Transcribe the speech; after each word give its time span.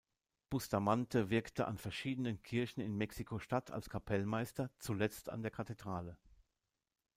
Bustamante 0.49 1.29
wirkte 1.29 1.67
an 1.67 1.77
verschiedenen 1.77 2.41
Kirchen 2.41 2.81
in 2.81 2.97
Mexiko-Stadt 2.97 3.69
als 3.69 3.87
Kapellmeister, 3.87 4.71
zuletzt 4.79 5.29
an 5.29 5.43
der 5.43 5.51
Kathedrale. 5.51 6.17